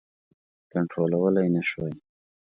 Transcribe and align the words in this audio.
کنټرولولای 0.71 1.47
نه 1.55 1.61
شوای. 1.69 1.93